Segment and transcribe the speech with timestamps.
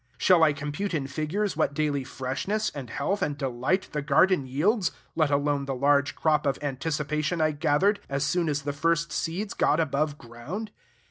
[0.17, 4.91] Shall I compute in figures what daily freshness and health and delight the garden yields,
[5.15, 9.53] let alone the large crop of anticipation I gathered as soon as the first seeds
[9.53, 10.71] got above ground?